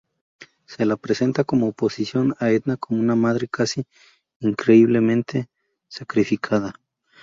Se 0.65 0.83
la 0.83 0.97
presenta 0.97 1.43
como 1.43 1.67
oposición 1.67 2.33
a 2.39 2.49
Edna 2.49 2.75
como 2.75 2.99
una 2.99 3.13
madre 3.15 3.47
casi 3.47 3.85
increíblemente 4.39 5.47
sacrificada. 5.87 6.73